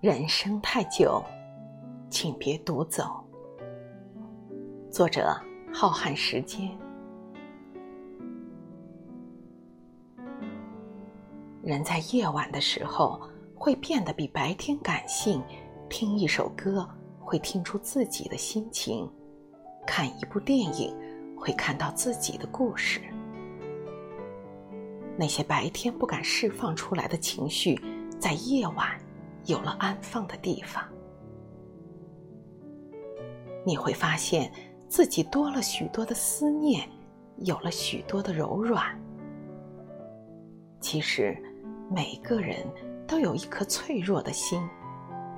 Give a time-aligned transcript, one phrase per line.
[0.00, 1.22] 人生太久，
[2.08, 3.22] 请别独走。
[4.90, 5.38] 作者：
[5.70, 6.70] 浩瀚时间。
[11.62, 13.20] 人在夜晚的时候
[13.54, 15.42] 会变得比白天感性，
[15.90, 19.06] 听一首歌会听出自己的心情，
[19.86, 20.96] 看一部电影
[21.36, 23.02] 会看到自己的故事。
[25.18, 27.78] 那些白天不敢释放出来的情绪，
[28.18, 28.98] 在夜晚
[29.46, 30.82] 有了安放的地方。
[33.64, 34.50] 你会发现
[34.88, 36.88] 自己多了许多的思念，
[37.36, 38.98] 有了许多的柔软。
[40.80, 41.36] 其实，
[41.90, 42.66] 每个人
[43.06, 44.62] 都有一颗脆弱的心，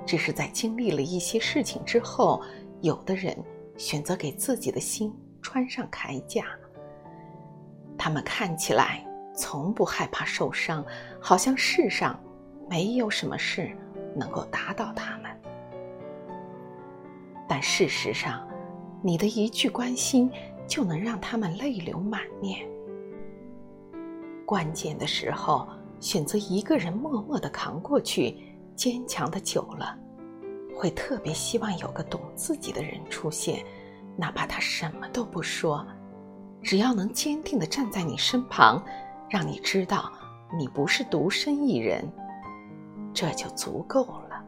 [0.05, 2.41] 只是在经历了一些事情之后，
[2.81, 3.37] 有的人
[3.77, 6.45] 选择给自己的心穿上铠甲。
[7.97, 9.05] 他们看起来。
[9.35, 10.85] 从不害怕受伤，
[11.19, 12.19] 好像世上
[12.69, 13.75] 没有什么事
[14.15, 15.31] 能够打倒他们。
[17.47, 18.47] 但事实上，
[19.01, 20.31] 你的一句关心
[20.67, 22.67] 就能让他们泪流满面。
[24.45, 25.67] 关键的时候，
[25.99, 28.37] 选择一个人默默的扛过去，
[28.75, 29.97] 坚强的久了，
[30.75, 33.63] 会特别希望有个懂自己的人出现，
[34.17, 35.85] 哪怕他什么都不说，
[36.61, 38.83] 只要能坚定的站在你身旁。
[39.29, 40.11] 让你知道，
[40.57, 42.07] 你不是独身一人，
[43.13, 44.43] 这就足够了。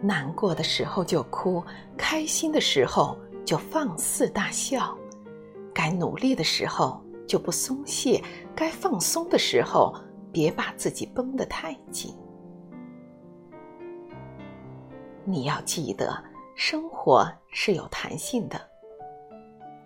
[0.00, 1.62] 难过的时候就哭，
[1.96, 4.96] 开心的时候就放肆大笑，
[5.72, 8.22] 该努力的时候就不松懈，
[8.54, 9.94] 该放松的时候
[10.32, 12.14] 别把自己绷得太紧。
[15.24, 16.22] 你要记得，
[16.54, 18.60] 生活是有弹性的，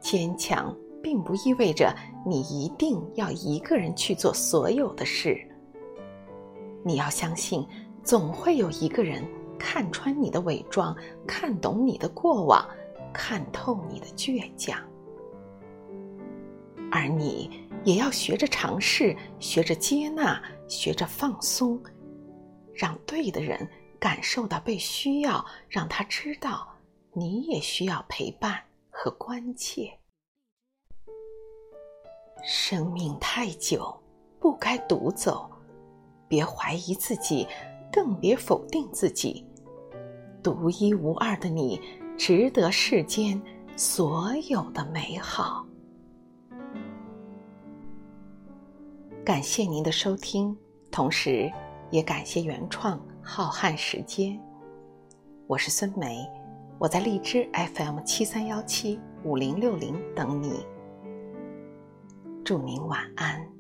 [0.01, 0.75] 坚强。
[1.01, 1.95] 并不意味着
[2.27, 5.41] 你一定要一个人去做所有的事。
[6.89, 7.69] 你要相信，
[8.03, 9.23] 总会有一个人
[9.59, 12.67] 看穿你的伪装，看懂你的过往，
[13.13, 14.83] 看透你的倔强。
[16.91, 21.79] 而你也要学着尝试，学着接纳，学着放松，
[22.73, 23.69] 让对的人
[24.01, 26.67] 感受到被需要，让他知道
[27.13, 29.93] 你也需要陪伴和关切。
[32.43, 33.95] 生命太久，
[34.41, 35.51] 不该独走。
[36.29, 37.49] 别怀疑自己，
[37.91, 39.45] 更别否定自己。
[40.43, 41.81] 独一无二的你，
[42.17, 43.41] 值得世间
[43.77, 45.67] 所有的美好。
[49.25, 50.57] 感谢您的收听，
[50.91, 51.51] 同时
[51.91, 54.39] 也感谢原创浩瀚时间。
[55.47, 56.27] 我是孙梅，
[56.79, 60.65] 我在荔枝 FM 七三幺七五零六零等你。
[62.45, 63.58] 祝您晚安。